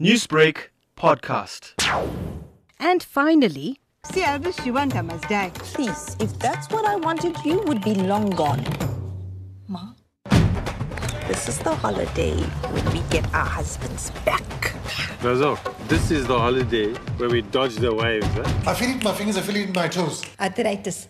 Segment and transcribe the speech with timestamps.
[0.00, 1.74] Newsbreak podcast.
[2.80, 3.78] And finally,
[4.12, 5.52] See, Elvis, Shivanta must die.
[5.54, 8.64] Please, if that's what I wanted, you would be long gone.
[9.68, 9.92] Ma,
[11.28, 12.34] this is the holiday
[12.72, 14.42] when we get our husbands back.
[15.22, 15.56] Razo,
[15.86, 18.26] this is the holiday where we dodge the waves.
[18.26, 18.62] Eh?
[18.66, 20.24] I feel it in my fingers, I feel it in my toes.
[20.40, 21.06] Arthritis.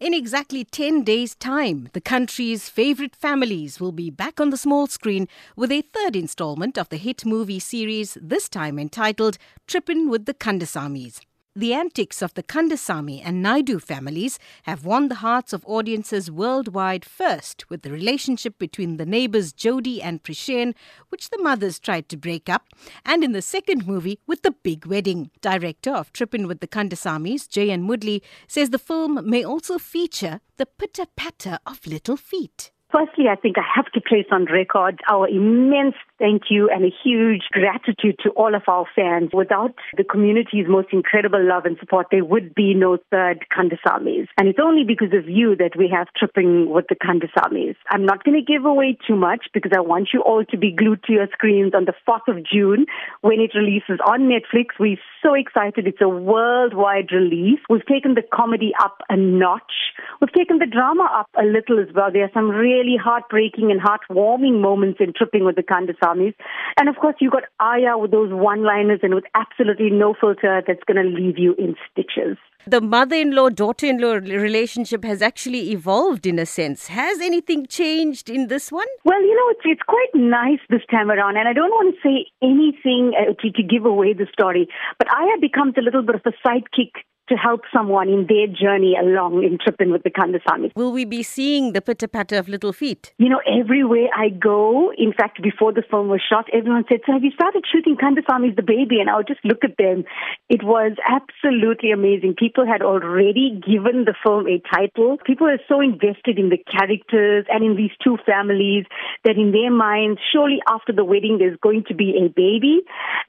[0.00, 4.86] In exactly 10 days' time, the country's favorite families will be back on the small
[4.86, 5.26] screen
[5.56, 10.34] with a third installment of the hit movie series, this time entitled Trippin' with the
[10.34, 11.18] Kandasamys.
[11.58, 17.04] The antics of the Kandasamy and Naidoo families have won the hearts of audiences worldwide
[17.04, 20.76] first with the relationship between the neighbors Jodie and Preshen,
[21.08, 22.68] which the mothers tried to break up,
[23.04, 25.32] and in the second movie with the big wedding.
[25.40, 30.66] Director of Trippin' with the Kandasamys, Jayan Moodley, says the film may also feature the
[30.66, 32.70] pitter patter of little feet.
[32.90, 36.94] Firstly, I think I have to place on record our immense thank you and a
[37.04, 39.28] huge gratitude to all of our fans.
[39.34, 44.26] Without the community's most incredible love and support, there would be no third Kandasamys.
[44.38, 47.76] And it's only because of you that we have Tripping with the Kandasamys.
[47.90, 50.72] I'm not going to give away too much because I want you all to be
[50.72, 52.86] glued to your screens on the 4th of June
[53.20, 54.80] when it releases on Netflix.
[54.80, 55.86] We're so excited.
[55.86, 57.60] It's a worldwide release.
[57.68, 59.92] We've taken the comedy up a notch.
[60.20, 62.10] We've taken the drama up a little as well.
[62.10, 66.34] There are some really heartbreaking and heartwarming moments in Tripping with the Kandasamys.
[66.78, 70.84] And of course, you got Aya with those one-liners and with absolutely no filter that's
[70.86, 72.36] going to leave you in stitches.
[72.66, 76.88] The mother in law daughter in law relationship has actually evolved in a sense.
[76.88, 78.86] Has anything changed in this one?
[79.04, 82.00] Well, you know, it's it's quite nice this time around, and I don't want to
[82.06, 86.16] say anything uh, to, to give away the story, but Aya becomes a little bit
[86.16, 86.92] of a sidekick
[87.28, 90.72] to help someone in their journey along in tripping with the Kandasamys.
[90.74, 93.12] Will we be seeing the pitter patter of little feet?
[93.18, 97.12] You know, everywhere I go, in fact, before the film was shot, everyone said, So
[97.12, 99.00] have you started shooting Kandasamys the baby?
[99.00, 100.04] And I would just look at them.
[100.48, 102.34] It was absolutely amazing.
[102.38, 105.18] People had already given the film a title.
[105.24, 108.84] People are so invested in the characters and in these two families
[109.24, 112.80] that in their minds, surely after the wedding, there's going to be a baby.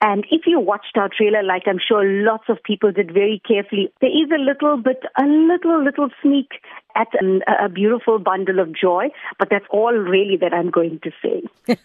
[0.00, 3.83] And if you watched our trailer, like I'm sure lots of people did very carefully,
[4.00, 6.48] there is a little bit, a little, little sneak
[6.96, 7.08] at
[7.48, 9.08] a beautiful bundle of joy,
[9.38, 11.76] but that's all really that I'm going to say.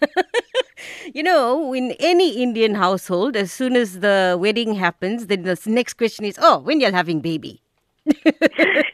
[1.13, 5.95] You know, in any Indian household, as soon as the wedding happens, then the next
[5.95, 7.61] question is, oh, when you're having baby.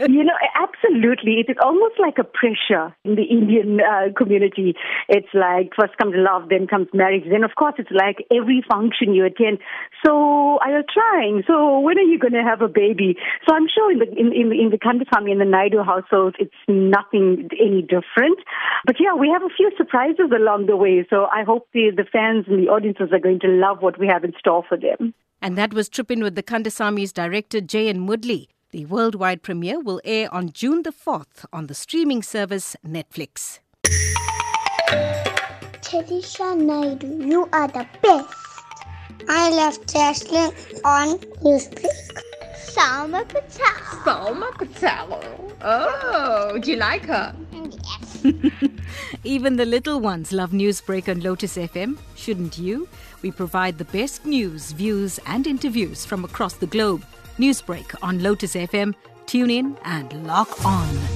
[0.08, 1.44] You know, absolutely.
[1.44, 4.76] It is almost like a pressure in the Indian uh, community.
[5.10, 7.24] It's like first comes love, then comes marriage.
[7.30, 9.60] Then, of course, it's like every function you attend.
[10.06, 11.44] So, are you trying?
[11.48, 13.18] So, when are you going to have a baby?
[13.48, 16.54] So, I'm sure in the in in, in the Kandasamy and the Naidoo households, it's
[16.68, 18.40] nothing any different.
[18.86, 21.06] But yeah, we have a few surprises along the way.
[21.10, 24.08] So, I hope the the fans and the audiences are going to love what we
[24.08, 25.14] have in store for them.
[25.42, 28.48] And that was Trippin with the Kandasamy's director Jayan Moodley.
[28.72, 33.60] The worldwide premiere will air on June the 4th on the streaming service Netflix.
[35.82, 38.34] Trisha Naidu, you are the best.
[39.30, 40.52] I love Tesla
[40.84, 42.24] on Newsbreak.
[42.56, 43.76] Salma Patel.
[44.04, 45.54] Salma Patel.
[45.62, 47.34] Oh, do you like her?
[49.24, 52.88] Even the little ones love Newsbreak on Lotus FM, shouldn't you?
[53.22, 57.06] We provide the best news, views, and interviews from across the globe.
[57.38, 58.96] Newsbreak on Lotus FM.
[59.26, 61.15] Tune in and lock on.